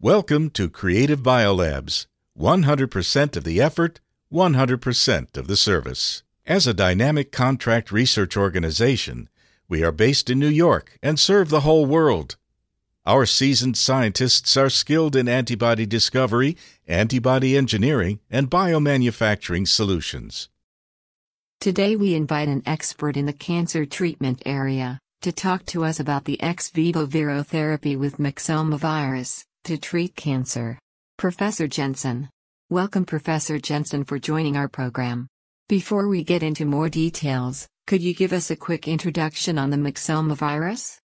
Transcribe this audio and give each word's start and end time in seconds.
Welcome 0.00 0.50
to 0.50 0.70
Creative 0.70 1.18
Biolabs 1.18 2.06
100% 2.38 3.36
of 3.36 3.42
the 3.42 3.60
effort, 3.60 3.98
100% 4.32 5.36
of 5.36 5.48
the 5.48 5.56
service. 5.56 6.22
As 6.46 6.68
a 6.68 6.72
dynamic 6.72 7.32
contract 7.32 7.90
research 7.90 8.36
organization, 8.36 9.28
we 9.68 9.82
are 9.82 9.90
based 9.90 10.30
in 10.30 10.38
New 10.38 10.46
York 10.46 10.96
and 11.02 11.18
serve 11.18 11.48
the 11.48 11.62
whole 11.62 11.84
world. 11.84 12.36
Our 13.04 13.26
seasoned 13.26 13.76
scientists 13.76 14.56
are 14.56 14.70
skilled 14.70 15.16
in 15.16 15.28
antibody 15.28 15.84
discovery, 15.84 16.56
antibody 16.86 17.56
engineering, 17.56 18.20
and 18.30 18.48
biomanufacturing 18.48 19.66
solutions. 19.66 20.48
Today 21.58 21.96
we 21.96 22.14
invite 22.14 22.46
an 22.46 22.62
expert 22.64 23.16
in 23.16 23.26
the 23.26 23.32
cancer 23.32 23.84
treatment 23.84 24.44
area 24.46 25.00
to 25.22 25.32
talk 25.32 25.66
to 25.66 25.84
us 25.84 25.98
about 25.98 26.24
the 26.24 26.40
ex 26.40 26.70
vivo 26.70 27.04
virotherapy 27.04 27.98
with 27.98 28.18
myxoma 28.18 28.78
virus 28.78 29.44
to 29.68 29.76
treat 29.76 30.16
cancer. 30.16 30.78
Professor 31.18 31.68
Jensen. 31.68 32.30
Welcome, 32.70 33.04
Professor 33.04 33.58
Jensen, 33.58 34.02
for 34.02 34.18
joining 34.18 34.56
our 34.56 34.66
program. 34.66 35.26
Before 35.68 36.08
we 36.08 36.24
get 36.24 36.42
into 36.42 36.64
more 36.64 36.88
details, 36.88 37.68
could 37.86 38.00
you 38.00 38.14
give 38.14 38.32
us 38.32 38.50
a 38.50 38.56
quick 38.56 38.88
introduction 38.88 39.58
on 39.58 39.68
the 39.68 39.76
myxoma 39.76 40.34
virus? 40.34 40.98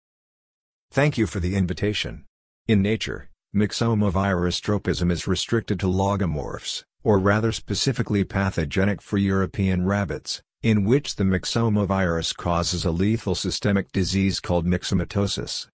Thank 0.91 1.17
you 1.17 1.27
for 1.27 1.41
the 1.41 1.57
invitation. 1.57 2.23
In 2.65 2.81
nature, 2.81 3.29
myxoma 3.53 4.09
virus 4.09 4.61
tropism 4.61 5.11
is 5.11 5.27
restricted 5.27 5.77
to 5.81 5.87
logomorphs, 5.87 6.85
or 7.03 7.19
rather 7.19 7.51
specifically 7.51 8.23
pathogenic 8.23 9.01
for 9.01 9.17
European 9.17 9.85
rabbits, 9.85 10.41
in 10.61 10.85
which 10.85 11.17
the 11.17 11.25
myxoma 11.25 11.85
virus 11.85 12.31
causes 12.31 12.85
a 12.85 12.91
lethal 12.91 13.35
systemic 13.35 13.91
disease 13.91 14.39
called 14.39 14.65
myxomatosis. 14.65 15.67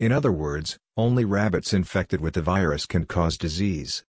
In 0.00 0.12
other 0.12 0.30
words, 0.30 0.78
only 0.96 1.24
rabbits 1.24 1.72
infected 1.72 2.20
with 2.20 2.34
the 2.34 2.42
virus 2.42 2.86
can 2.86 3.04
cause 3.04 3.36
disease. 3.36 4.04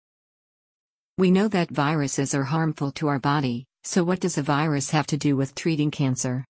We 1.18 1.32
know 1.32 1.48
that 1.48 1.70
viruses 1.70 2.32
are 2.32 2.44
harmful 2.44 2.92
to 2.92 3.08
our 3.08 3.18
body, 3.18 3.66
so 3.82 4.04
what 4.04 4.20
does 4.20 4.38
a 4.38 4.42
virus 4.42 4.90
have 4.90 5.06
to 5.08 5.16
do 5.16 5.36
with 5.36 5.56
treating 5.56 5.90
cancer? 5.90 6.44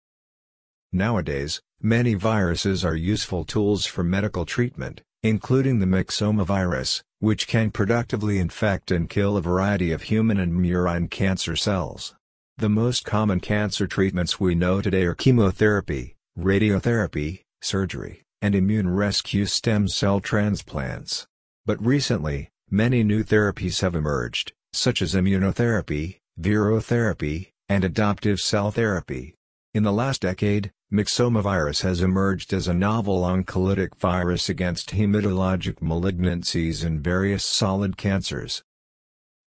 Nowadays, 0.93 1.61
many 1.81 2.15
viruses 2.15 2.85
are 2.85 2.95
useful 2.95 3.45
tools 3.45 3.87
for 3.87 4.05
medical 4.05 4.45
treatment, 4.45 5.01
including 5.23 5.79
the 5.79 5.87
myxoma 5.87 6.45
virus, 6.45 7.03
which 7.21 7.49
can 7.49 7.71
productively 7.71 8.39
infect 8.39 8.91
and 8.91 9.09
kill 9.09 9.37
a 9.37 9.43
variety 9.43 9.91
of 9.91 10.03
human 10.03 10.39
and 10.39 10.53
murine 10.53 11.11
cancer 11.11 11.57
cells. 11.57 12.15
The 12.59 12.69
most 12.69 13.07
common 13.07 13.41
cancer 13.41 13.87
treatments 13.87 14.39
we 14.39 14.55
know 14.55 14.83
today 14.83 15.05
are 15.05 15.15
chemotherapy, 15.15 16.17
radiotherapy, 16.39 17.43
surgery, 17.63 18.23
and 18.43 18.55
immune 18.55 18.89
rescue 18.89 19.47
stem 19.47 19.89
cell 19.89 20.21
transplants. 20.21 21.27
But 21.67 21.85
recently, 21.85 22.51
many 22.71 23.03
new 23.03 23.23
therapies 23.23 23.81
have 23.81 23.95
emerged, 23.95 24.53
such 24.73 25.03
as 25.03 25.15
immunotherapy, 25.15 26.21
virotherapy, 26.41 27.53
and 27.69 27.85
adoptive 27.85 28.41
cell 28.41 28.71
therapy. 28.71 29.35
In 29.75 29.85
the 29.85 29.93
last 29.93 30.23
decade, 30.23 30.73
myxoma 30.93 31.43
virus 31.43 31.83
has 31.83 32.03
emerged 32.03 32.53
as 32.53 32.67
a 32.67 32.75
novel 32.75 33.23
oncolytic 33.23 33.95
virus 33.97 34.49
against 34.49 34.91
hematologic 34.91 35.77
malignancies 35.77 36.85
and 36.85 37.05
various 37.05 37.45
solid 37.45 37.97
cancers. 37.97 38.65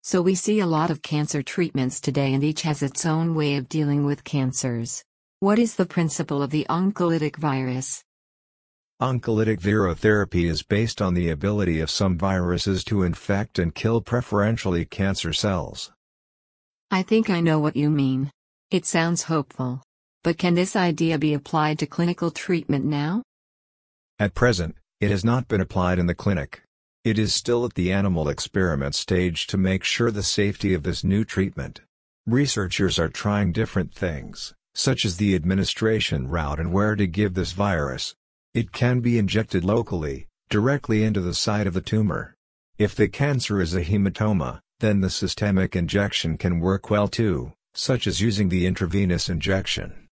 So 0.02 0.22
we 0.22 0.34
see 0.36 0.60
a 0.60 0.66
lot 0.66 0.90
of 0.90 1.02
cancer 1.02 1.42
treatments 1.42 2.00
today 2.00 2.32
and 2.32 2.44
each 2.44 2.62
has 2.62 2.82
its 2.82 3.04
own 3.04 3.34
way 3.34 3.56
of 3.56 3.68
dealing 3.68 4.06
with 4.06 4.24
cancers. 4.24 5.04
What 5.40 5.58
is 5.58 5.74
the 5.74 5.84
principle 5.84 6.42
of 6.42 6.50
the 6.50 6.64
oncolytic 6.70 7.36
virus? 7.36 8.05
Oncolytic 8.98 9.60
virotherapy 9.60 10.48
is 10.48 10.62
based 10.62 11.02
on 11.02 11.12
the 11.12 11.28
ability 11.28 11.80
of 11.80 11.90
some 11.90 12.16
viruses 12.16 12.82
to 12.84 13.02
infect 13.02 13.58
and 13.58 13.74
kill 13.74 14.00
preferentially 14.00 14.86
cancer 14.86 15.34
cells. 15.34 15.92
I 16.90 17.02
think 17.02 17.28
I 17.28 17.40
know 17.42 17.58
what 17.58 17.76
you 17.76 17.90
mean. 17.90 18.30
It 18.70 18.86
sounds 18.86 19.24
hopeful. 19.24 19.82
But 20.24 20.38
can 20.38 20.54
this 20.54 20.74
idea 20.74 21.18
be 21.18 21.34
applied 21.34 21.78
to 21.80 21.86
clinical 21.86 22.30
treatment 22.30 22.86
now? 22.86 23.22
At 24.18 24.32
present, 24.32 24.76
it 24.98 25.10
has 25.10 25.26
not 25.26 25.46
been 25.46 25.60
applied 25.60 25.98
in 25.98 26.06
the 26.06 26.14
clinic. 26.14 26.62
It 27.04 27.18
is 27.18 27.34
still 27.34 27.66
at 27.66 27.74
the 27.74 27.92
animal 27.92 28.30
experiment 28.30 28.94
stage 28.94 29.46
to 29.48 29.58
make 29.58 29.84
sure 29.84 30.10
the 30.10 30.22
safety 30.22 30.72
of 30.72 30.84
this 30.84 31.04
new 31.04 31.22
treatment. 31.22 31.82
Researchers 32.26 32.98
are 32.98 33.10
trying 33.10 33.52
different 33.52 33.92
things, 33.92 34.54
such 34.74 35.04
as 35.04 35.18
the 35.18 35.34
administration 35.34 36.28
route 36.28 36.58
and 36.58 36.72
where 36.72 36.96
to 36.96 37.06
give 37.06 37.34
this 37.34 37.52
virus. 37.52 38.14
It 38.56 38.72
can 38.72 39.00
be 39.00 39.18
injected 39.18 39.66
locally, 39.66 40.28
directly 40.48 41.04
into 41.04 41.20
the 41.20 41.34
site 41.34 41.66
of 41.66 41.74
the 41.74 41.82
tumor. 41.82 42.34
If 42.78 42.94
the 42.94 43.06
cancer 43.06 43.60
is 43.60 43.74
a 43.74 43.84
hematoma, 43.84 44.60
then 44.80 45.02
the 45.02 45.10
systemic 45.10 45.76
injection 45.76 46.38
can 46.38 46.60
work 46.60 46.88
well 46.88 47.06
too, 47.06 47.52
such 47.74 48.06
as 48.06 48.22
using 48.22 48.48
the 48.48 48.64
intravenous 48.64 49.28
injection. 49.28 50.08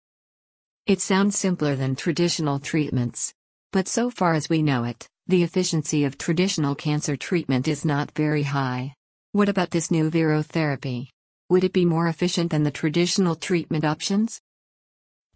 It 0.87 1.01
sounds 1.01 1.37
simpler 1.37 1.75
than 1.75 1.97
traditional 1.97 2.59
treatments. 2.59 3.33
But 3.73 3.89
so 3.89 4.09
far 4.09 4.35
as 4.35 4.47
we 4.47 4.61
know 4.61 4.85
it, 4.85 5.09
the 5.27 5.43
efficiency 5.43 6.05
of 6.05 6.17
traditional 6.17 6.75
cancer 6.75 7.17
treatment 7.17 7.67
is 7.67 7.83
not 7.83 8.11
very 8.11 8.43
high. 8.43 8.93
What 9.33 9.49
about 9.49 9.71
this 9.71 9.91
new 9.91 10.09
virotherapy? 10.09 11.09
Would 11.49 11.65
it 11.65 11.73
be 11.73 11.83
more 11.83 12.07
efficient 12.07 12.51
than 12.51 12.63
the 12.63 12.71
traditional 12.71 13.35
treatment 13.35 13.83
options? 13.83 14.39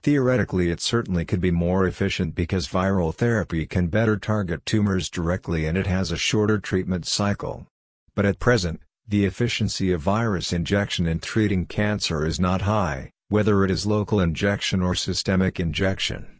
Theoretically, 0.03 0.69
it 0.69 0.81
certainly 0.81 1.23
could 1.23 1.39
be 1.39 1.49
more 1.49 1.87
efficient 1.87 2.35
because 2.35 2.67
viral 2.67 3.15
therapy 3.15 3.65
can 3.65 3.87
better 3.87 4.17
target 4.17 4.65
tumors 4.65 5.09
directly 5.09 5.65
and 5.65 5.77
it 5.77 5.87
has 5.87 6.11
a 6.11 6.17
shorter 6.17 6.59
treatment 6.59 7.05
cycle. 7.05 7.67
But 8.13 8.25
at 8.25 8.37
present, 8.37 8.81
the 9.07 9.23
efficiency 9.23 9.93
of 9.93 10.01
virus 10.01 10.51
injection 10.51 11.07
in 11.07 11.19
treating 11.19 11.65
cancer 11.65 12.25
is 12.25 12.37
not 12.37 12.63
high, 12.63 13.11
whether 13.29 13.63
it 13.63 13.71
is 13.71 13.85
local 13.85 14.19
injection 14.19 14.81
or 14.81 14.93
systemic 14.93 15.57
injection. 15.57 16.39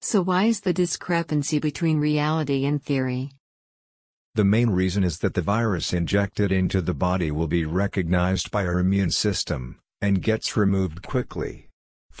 So, 0.00 0.22
why 0.22 0.44
is 0.44 0.60
the 0.60 0.72
discrepancy 0.72 1.58
between 1.58 1.98
reality 1.98 2.64
and 2.64 2.80
theory? 2.80 3.32
The 4.36 4.44
main 4.44 4.70
reason 4.70 5.02
is 5.02 5.18
that 5.18 5.34
the 5.34 5.42
virus 5.42 5.92
injected 5.92 6.52
into 6.52 6.80
the 6.80 6.94
body 6.94 7.32
will 7.32 7.48
be 7.48 7.64
recognized 7.64 8.52
by 8.52 8.64
our 8.64 8.78
immune 8.78 9.10
system, 9.10 9.80
and 10.00 10.22
gets 10.22 10.56
removed 10.56 11.02
quickly. 11.02 11.69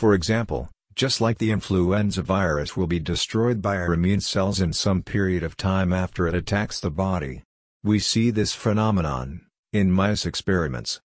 For 0.00 0.14
example, 0.14 0.70
just 0.94 1.20
like 1.20 1.36
the 1.36 1.50
influenza 1.50 2.22
virus 2.22 2.74
will 2.74 2.86
be 2.86 2.98
destroyed 2.98 3.60
by 3.60 3.76
our 3.76 3.92
immune 3.92 4.22
cells 4.22 4.58
in 4.58 4.72
some 4.72 5.02
period 5.02 5.42
of 5.42 5.58
time 5.58 5.92
after 5.92 6.26
it 6.26 6.34
attacks 6.34 6.80
the 6.80 6.90
body. 6.90 7.42
We 7.84 7.98
see 7.98 8.30
this 8.30 8.54
phenomenon 8.54 9.42
in 9.74 9.92
mice 9.92 10.24
experiments. 10.24 11.02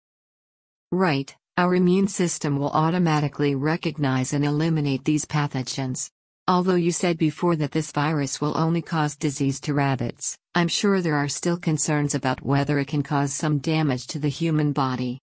Right, 0.94 1.36
our 1.58 1.76
immune 1.76 2.08
system 2.08 2.58
will 2.58 2.70
automatically 2.70 3.54
recognize 3.54 4.32
and 4.32 4.46
eliminate 4.46 5.04
these 5.04 5.26
pathogens. 5.26 6.10
Although 6.48 6.76
you 6.76 6.94
said 6.94 7.18
before 7.18 7.58
that 7.58 7.72
this 7.72 7.92
virus 7.92 8.40
will 8.40 8.58
only 8.58 8.82
cause 8.82 9.18
disease 9.18 9.60
to 9.68 9.74
rabbits, 9.74 10.38
I'm 10.56 10.70
sure 10.70 11.02
there 11.02 11.18
are 11.18 11.28
still 11.28 11.58
concerns 11.58 12.16
about 12.16 12.46
whether 12.46 12.80
it 12.80 12.88
can 12.88 13.04
cause 13.04 13.34
some 13.34 13.58
damage 13.58 14.08
to 14.08 14.20
the 14.20 14.30
human 14.30 14.72
body. 14.72 15.20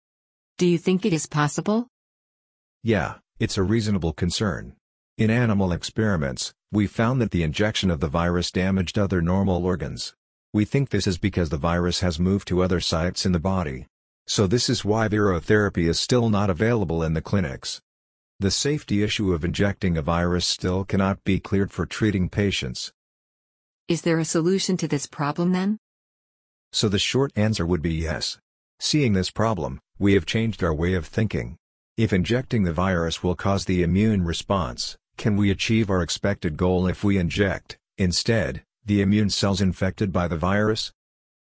Do 0.56 0.64
you 0.64 0.78
think 0.78 1.04
it 1.04 1.12
is 1.12 1.26
possible? 1.26 1.86
Yeah, 2.82 3.16
it's 3.40 3.56
a 3.56 3.62
reasonable 3.62 4.12
concern. 4.12 4.74
In 5.16 5.30
animal 5.30 5.72
experiments, 5.72 6.52
we 6.72 6.86
found 6.86 7.20
that 7.20 7.30
the 7.30 7.42
injection 7.42 7.90
of 7.90 8.00
the 8.00 8.08
virus 8.08 8.50
damaged 8.50 8.98
other 8.98 9.22
normal 9.22 9.64
organs. 9.64 10.14
We 10.52 10.64
think 10.64 10.90
this 10.90 11.06
is 11.06 11.18
because 11.18 11.50
the 11.50 11.56
virus 11.56 12.00
has 12.00 12.18
moved 12.18 12.48
to 12.48 12.62
other 12.62 12.80
sites 12.80 13.24
in 13.24 13.32
the 13.32 13.38
body. 13.38 13.86
So 14.26 14.46
this 14.46 14.68
is 14.68 14.84
why 14.84 15.08
virotherapy 15.08 15.88
is 15.88 16.00
still 16.00 16.30
not 16.30 16.50
available 16.50 17.02
in 17.02 17.14
the 17.14 17.22
clinics. 17.22 17.80
The 18.40 18.50
safety 18.50 19.02
issue 19.02 19.32
of 19.32 19.44
injecting 19.44 19.96
a 19.96 20.02
virus 20.02 20.46
still 20.46 20.84
cannot 20.84 21.22
be 21.24 21.38
cleared 21.38 21.72
for 21.72 21.86
treating 21.86 22.28
patients. 22.28 22.92
Is 23.88 24.02
there 24.02 24.18
a 24.18 24.24
solution 24.24 24.76
to 24.78 24.88
this 24.88 25.06
problem 25.06 25.52
then? 25.52 25.78
So 26.72 26.88
the 26.88 26.98
short 26.98 27.32
answer 27.36 27.64
would 27.64 27.82
be 27.82 27.94
yes. 27.94 28.38
Seeing 28.80 29.12
this 29.12 29.30
problem, 29.30 29.80
we 29.98 30.14
have 30.14 30.26
changed 30.26 30.62
our 30.62 30.74
way 30.74 30.94
of 30.94 31.06
thinking. 31.06 31.56
If 31.98 32.12
injecting 32.12 32.62
the 32.62 32.72
virus 32.72 33.24
will 33.24 33.34
cause 33.34 33.64
the 33.64 33.82
immune 33.82 34.24
response, 34.24 34.96
can 35.16 35.36
we 35.36 35.50
achieve 35.50 35.90
our 35.90 36.00
expected 36.00 36.56
goal 36.56 36.86
if 36.86 37.02
we 37.02 37.18
inject, 37.18 37.76
instead, 37.96 38.62
the 38.86 39.02
immune 39.02 39.30
cells 39.30 39.60
infected 39.60 40.12
by 40.12 40.28
the 40.28 40.36
virus? 40.36 40.92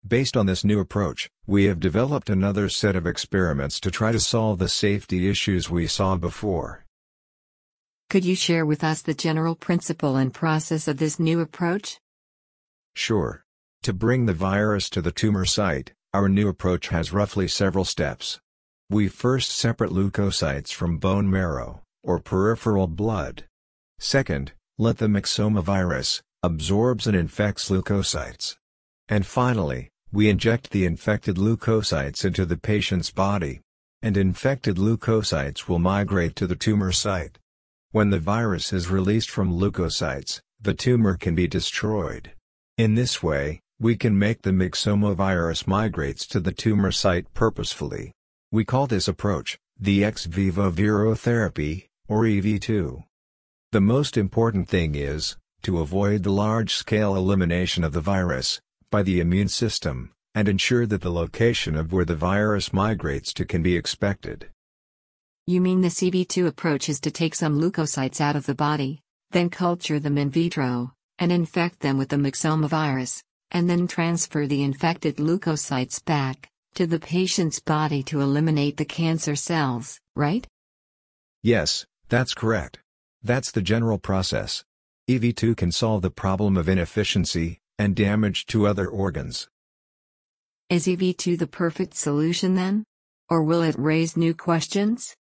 Based 0.06 0.36
on 0.36 0.44
this 0.44 0.62
new 0.62 0.80
approach, 0.80 1.30
we 1.46 1.64
have 1.64 1.80
developed 1.80 2.28
another 2.28 2.68
set 2.68 2.94
of 2.94 3.06
experiments 3.06 3.80
to 3.80 3.90
try 3.90 4.12
to 4.12 4.20
solve 4.20 4.58
the 4.58 4.68
safety 4.68 5.30
issues 5.30 5.70
we 5.70 5.86
saw 5.86 6.14
before. 6.14 6.84
Could 8.10 8.26
you 8.26 8.36
share 8.36 8.66
with 8.66 8.84
us 8.84 9.00
the 9.00 9.14
general 9.14 9.54
principle 9.54 10.16
and 10.16 10.34
process 10.34 10.86
of 10.86 10.98
this 10.98 11.18
new 11.18 11.40
approach? 11.40 11.98
Sure. 12.94 13.42
To 13.84 13.94
bring 13.94 14.26
the 14.26 14.34
virus 14.34 14.90
to 14.90 15.00
the 15.00 15.10
tumor 15.10 15.46
site, 15.46 15.94
our 16.12 16.28
new 16.28 16.48
approach 16.48 16.88
has 16.88 17.14
roughly 17.14 17.48
several 17.48 17.86
steps. 17.86 18.40
We 18.90 19.08
first 19.08 19.50
separate 19.50 19.92
leukocytes 19.92 20.70
from 20.70 20.98
bone 20.98 21.30
marrow, 21.30 21.80
or 22.02 22.20
peripheral 22.20 22.86
blood. 22.86 23.44
Second, 23.98 24.52
let 24.76 24.98
the 24.98 25.06
myxoma 25.06 25.62
virus, 25.62 26.20
absorbs 26.42 27.06
and 27.06 27.16
infects 27.16 27.70
leukocytes. 27.70 28.56
And 29.08 29.24
finally, 29.24 29.88
we 30.12 30.28
inject 30.28 30.70
the 30.70 30.84
infected 30.84 31.36
leukocytes 31.36 32.26
into 32.26 32.44
the 32.44 32.58
patient's 32.58 33.10
body. 33.10 33.62
And 34.02 34.18
infected 34.18 34.76
leukocytes 34.76 35.66
will 35.66 35.78
migrate 35.78 36.36
to 36.36 36.46
the 36.46 36.54
tumor 36.54 36.92
site. 36.92 37.38
When 37.92 38.10
the 38.10 38.18
virus 38.18 38.70
is 38.70 38.90
released 38.90 39.30
from 39.30 39.58
leukocytes, 39.58 40.40
the 40.60 40.74
tumor 40.74 41.16
can 41.16 41.34
be 41.34 41.46
destroyed. 41.46 42.32
In 42.76 42.96
this 42.96 43.22
way, 43.22 43.60
we 43.80 43.96
can 43.96 44.18
make 44.18 44.42
the 44.42 44.50
myxoma 44.50 45.14
virus 45.14 45.66
migrates 45.66 46.26
to 46.26 46.40
the 46.40 46.52
tumor 46.52 46.92
site 46.92 47.32
purposefully. 47.32 48.12
We 48.54 48.64
call 48.64 48.86
this 48.86 49.08
approach, 49.08 49.58
the 49.80 50.04
ex 50.04 50.26
vivo 50.26 50.70
virotherapy, 50.70 51.88
or 52.06 52.22
EV2. 52.22 53.02
The 53.72 53.80
most 53.80 54.16
important 54.16 54.68
thing 54.68 54.94
is, 54.94 55.36
to 55.62 55.80
avoid 55.80 56.22
the 56.22 56.30
large-scale 56.30 57.16
elimination 57.16 57.82
of 57.82 57.92
the 57.92 58.00
virus, 58.00 58.60
by 58.92 59.02
the 59.02 59.18
immune 59.18 59.48
system, 59.48 60.12
and 60.36 60.48
ensure 60.48 60.86
that 60.86 61.00
the 61.00 61.10
location 61.10 61.74
of 61.74 61.92
where 61.92 62.04
the 62.04 62.14
virus 62.14 62.72
migrates 62.72 63.34
to 63.34 63.44
can 63.44 63.60
be 63.60 63.74
expected. 63.76 64.50
You 65.48 65.60
mean 65.60 65.80
the 65.80 65.88
EV2 65.88 66.46
approach 66.46 66.88
is 66.88 67.00
to 67.00 67.10
take 67.10 67.34
some 67.34 67.60
leukocytes 67.60 68.20
out 68.20 68.36
of 68.36 68.46
the 68.46 68.54
body, 68.54 69.00
then 69.32 69.50
culture 69.50 69.98
them 69.98 70.16
in 70.16 70.30
vitro, 70.30 70.92
and 71.18 71.32
infect 71.32 71.80
them 71.80 71.98
with 71.98 72.10
the 72.10 72.22
myxoma 72.24 72.68
virus, 72.68 73.20
and 73.50 73.68
then 73.68 73.88
transfer 73.88 74.46
the 74.46 74.62
infected 74.62 75.16
leukocytes 75.16 76.04
back 76.04 76.52
to 76.74 76.86
the 76.86 76.98
patient's 76.98 77.60
body 77.60 78.02
to 78.04 78.20
eliminate 78.20 78.76
the 78.76 78.84
cancer 78.84 79.36
cells, 79.36 79.98
right? 80.16 80.46
Yes, 81.42 81.86
that's 82.08 82.34
correct. 82.34 82.78
That's 83.22 83.50
the 83.50 83.62
general 83.62 83.98
process. 83.98 84.64
EV2 85.08 85.56
can 85.56 85.72
solve 85.72 86.02
the 86.02 86.10
problem 86.10 86.56
of 86.56 86.68
inefficiency 86.68 87.60
and 87.78 87.96
damage 87.96 88.46
to 88.46 88.66
other 88.66 88.86
organs. 88.86 89.48
Is 90.70 90.86
EV2 90.86 91.38
the 91.38 91.46
perfect 91.46 91.94
solution 91.94 92.54
then? 92.54 92.84
Or 93.28 93.42
will 93.42 93.62
it 93.62 93.74
raise 93.78 94.16
new 94.16 94.34
questions? 94.34 95.14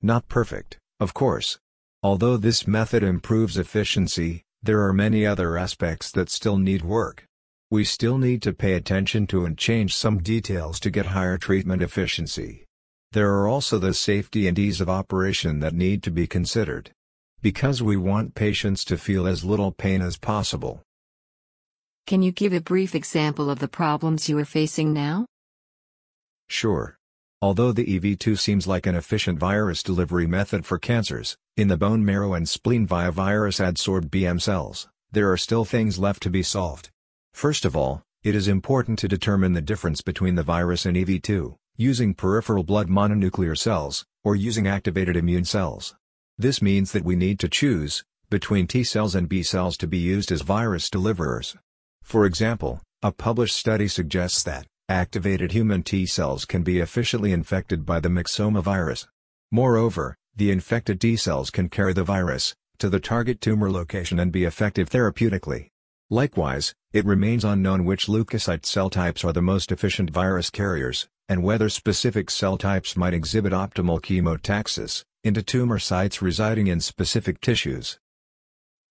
Not 0.00 0.28
perfect, 0.28 0.78
of 1.00 1.14
course. 1.14 1.58
Although 2.02 2.36
this 2.36 2.66
method 2.66 3.02
improves 3.02 3.56
efficiency, 3.56 4.42
there 4.62 4.82
are 4.82 4.92
many 4.92 5.26
other 5.26 5.56
aspects 5.56 6.10
that 6.12 6.30
still 6.30 6.58
need 6.58 6.82
work. 6.82 7.27
We 7.70 7.84
still 7.84 8.16
need 8.16 8.40
to 8.42 8.54
pay 8.54 8.72
attention 8.72 9.26
to 9.26 9.44
and 9.44 9.58
change 9.58 9.94
some 9.94 10.22
details 10.22 10.80
to 10.80 10.90
get 10.90 11.04
higher 11.04 11.36
treatment 11.36 11.82
efficiency. 11.82 12.64
There 13.12 13.34
are 13.34 13.46
also 13.46 13.78
the 13.78 13.92
safety 13.92 14.48
and 14.48 14.58
ease 14.58 14.80
of 14.80 14.88
operation 14.88 15.60
that 15.60 15.74
need 15.74 16.02
to 16.04 16.10
be 16.10 16.26
considered. 16.26 16.90
Because 17.42 17.82
we 17.82 17.98
want 17.98 18.34
patients 18.34 18.86
to 18.86 18.96
feel 18.96 19.26
as 19.26 19.44
little 19.44 19.70
pain 19.70 20.00
as 20.00 20.16
possible. 20.16 20.80
Can 22.06 22.22
you 22.22 22.32
give 22.32 22.54
a 22.54 22.60
brief 22.62 22.94
example 22.94 23.50
of 23.50 23.58
the 23.58 23.68
problems 23.68 24.30
you 24.30 24.38
are 24.38 24.46
facing 24.46 24.94
now? 24.94 25.26
Sure. 26.48 26.96
Although 27.42 27.72
the 27.72 27.84
EV2 27.84 28.38
seems 28.38 28.66
like 28.66 28.86
an 28.86 28.94
efficient 28.94 29.38
virus 29.38 29.82
delivery 29.82 30.26
method 30.26 30.64
for 30.64 30.78
cancers, 30.78 31.36
in 31.58 31.68
the 31.68 31.76
bone 31.76 32.02
marrow 32.02 32.32
and 32.32 32.48
spleen 32.48 32.86
via 32.86 33.12
virus 33.12 33.58
adsorbed 33.58 34.08
BM 34.08 34.40
cells, 34.40 34.88
there 35.12 35.30
are 35.30 35.36
still 35.36 35.66
things 35.66 35.98
left 35.98 36.22
to 36.22 36.30
be 36.30 36.42
solved. 36.42 36.88
First 37.38 37.64
of 37.64 37.76
all, 37.76 38.02
it 38.24 38.34
is 38.34 38.48
important 38.48 38.98
to 38.98 39.06
determine 39.06 39.52
the 39.52 39.62
difference 39.62 40.00
between 40.00 40.34
the 40.34 40.42
virus 40.42 40.84
and 40.84 40.96
EV2, 40.96 41.54
using 41.76 42.12
peripheral 42.12 42.64
blood 42.64 42.88
mononuclear 42.88 43.56
cells, 43.56 44.04
or 44.24 44.34
using 44.34 44.66
activated 44.66 45.16
immune 45.16 45.44
cells. 45.44 45.94
This 46.36 46.60
means 46.60 46.90
that 46.90 47.04
we 47.04 47.14
need 47.14 47.38
to 47.38 47.48
choose, 47.48 48.02
between 48.28 48.66
T 48.66 48.82
cells 48.82 49.14
and 49.14 49.28
B 49.28 49.44
cells 49.44 49.76
to 49.76 49.86
be 49.86 49.98
used 49.98 50.32
as 50.32 50.40
virus 50.40 50.90
deliverers. 50.90 51.54
For 52.02 52.26
example, 52.26 52.80
a 53.04 53.12
published 53.12 53.54
study 53.54 53.86
suggests 53.86 54.42
that, 54.42 54.66
activated 54.88 55.52
human 55.52 55.84
T 55.84 56.06
cells 56.06 56.44
can 56.44 56.64
be 56.64 56.80
efficiently 56.80 57.30
infected 57.30 57.86
by 57.86 58.00
the 58.00 58.08
myxoma 58.08 58.64
virus. 58.64 59.06
Moreover, 59.52 60.16
the 60.34 60.50
infected 60.50 61.00
T 61.00 61.14
cells 61.14 61.50
can 61.50 61.68
carry 61.68 61.92
the 61.92 62.02
virus, 62.02 62.56
to 62.78 62.90
the 62.90 62.98
target 62.98 63.40
tumor 63.40 63.70
location 63.70 64.18
and 64.18 64.32
be 64.32 64.42
effective 64.42 64.90
therapeutically. 64.90 65.68
Likewise, 66.10 66.74
it 66.92 67.04
remains 67.04 67.44
unknown 67.44 67.84
which 67.84 68.06
leukocyte 68.06 68.64
cell 68.64 68.88
types 68.88 69.24
are 69.24 69.32
the 69.32 69.42
most 69.42 69.70
efficient 69.70 70.08
virus 70.10 70.48
carriers, 70.48 71.06
and 71.28 71.42
whether 71.42 71.68
specific 71.68 72.30
cell 72.30 72.56
types 72.56 72.96
might 72.96 73.12
exhibit 73.12 73.52
optimal 73.52 74.00
chemotaxis 74.00 75.04
into 75.22 75.42
tumor 75.42 75.78
sites 75.78 76.22
residing 76.22 76.68
in 76.68 76.80
specific 76.80 77.40
tissues. 77.40 77.98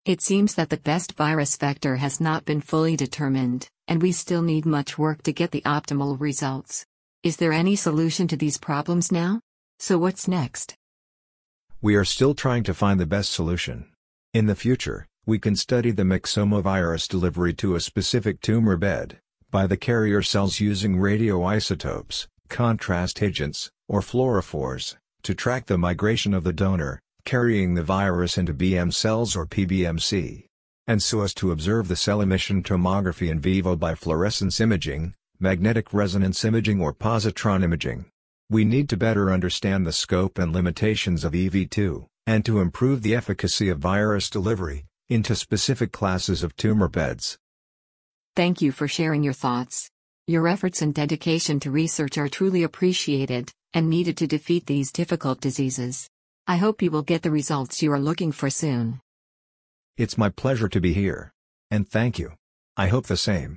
It 0.05 0.21
seems 0.21 0.53
that 0.55 0.69
the 0.69 0.77
best 0.77 1.13
virus 1.13 1.57
vector 1.57 1.95
has 1.95 2.21
not 2.21 2.45
been 2.45 2.61
fully 2.61 2.95
determined, 2.95 3.67
and 3.87 4.01
we 4.01 4.11
still 4.11 4.43
need 4.43 4.65
much 4.65 4.97
work 4.97 5.23
to 5.23 5.33
get 5.33 5.51
the 5.51 5.61
optimal 5.61 6.19
results. 6.19 6.85
Is 7.23 7.37
there 7.37 7.51
any 7.51 7.75
solution 7.75 8.27
to 8.27 8.37
these 8.37 8.59
problems 8.59 9.11
now? 9.11 9.41
So 9.79 9.97
what's 9.97 10.27
next? 10.27 10.75
We 11.81 11.95
are 11.95 12.05
still 12.05 12.35
trying 12.35 12.63
to 12.63 12.73
find 12.73 12.99
the 12.99 13.05
best 13.05 13.31
solution. 13.31 13.87
In 14.33 14.45
the 14.45 14.55
future, 14.55 15.07
we 15.27 15.37
can 15.37 15.57
study 15.57 15.91
the 15.91 16.03
myxomovirus 16.03 17.05
delivery 17.09 17.53
to 17.53 17.75
a 17.75 17.81
specific 17.81 18.39
tumor 18.39 18.77
bed, 18.77 19.19
by 19.51 19.67
the 19.67 19.75
carrier 19.75 20.21
cells 20.21 20.61
using 20.61 20.95
radioisotopes, 20.95 22.27
contrast 22.47 23.21
agents, 23.21 23.69
or 23.89 23.99
fluorophores, 23.99 24.95
to 25.23 25.35
track 25.35 25.65
the 25.65 25.77
migration 25.77 26.33
of 26.33 26.45
the 26.45 26.53
donor, 26.53 27.01
carrying 27.25 27.73
the 27.73 27.83
virus 27.83 28.37
into 28.37 28.53
BM 28.53 28.93
cells 28.93 29.35
or 29.35 29.45
PBMC. 29.45 30.45
And 30.87 31.03
so 31.03 31.23
as 31.23 31.33
to 31.33 31.51
observe 31.51 31.89
the 31.89 31.97
cell 31.97 32.21
emission 32.21 32.63
tomography 32.63 33.29
in 33.29 33.41
vivo 33.41 33.75
by 33.75 33.95
fluorescence 33.95 34.61
imaging, 34.61 35.13
magnetic 35.41 35.93
resonance 35.93 36.45
imaging 36.45 36.79
or 36.79 36.93
positron 36.93 37.65
imaging. 37.65 38.05
We 38.49 38.63
need 38.63 38.87
to 38.89 38.97
better 38.97 39.29
understand 39.29 39.85
the 39.85 39.91
scope 39.91 40.37
and 40.37 40.53
limitations 40.53 41.25
of 41.25 41.33
EV2, 41.33 42.07
and 42.25 42.45
to 42.45 42.61
improve 42.61 43.01
the 43.01 43.13
efficacy 43.13 43.67
of 43.67 43.79
virus 43.79 44.29
delivery, 44.29 44.85
into 45.09 45.35
specific 45.35 45.91
classes 45.91 46.43
of 46.43 46.55
tumor 46.55 46.87
beds. 46.87 47.37
Thank 48.35 48.61
you 48.61 48.71
for 48.71 48.87
sharing 48.87 49.23
your 49.23 49.33
thoughts. 49.33 49.89
Your 50.27 50.47
efforts 50.47 50.81
and 50.81 50.93
dedication 50.93 51.59
to 51.61 51.71
research 51.71 52.17
are 52.17 52.27
truly 52.27 52.63
appreciated 52.63 53.51
and 53.73 53.89
needed 53.89 54.17
to 54.17 54.27
defeat 54.27 54.65
these 54.65 54.91
difficult 54.91 55.39
diseases. 55.39 56.09
I 56.45 56.57
hope 56.57 56.81
you 56.81 56.91
will 56.91 57.01
get 57.01 57.21
the 57.21 57.31
results 57.31 57.81
you 57.81 57.91
are 57.93 57.99
looking 57.99 58.31
for 58.31 58.49
soon. 58.49 58.99
It's 59.97 60.17
my 60.17 60.29
pleasure 60.29 60.69
to 60.69 60.81
be 60.81 60.93
here. 60.93 61.31
And 61.71 61.87
thank 61.87 62.19
you. 62.19 62.33
I 62.75 62.87
hope 62.87 63.07
the 63.07 63.17
same. 63.17 63.55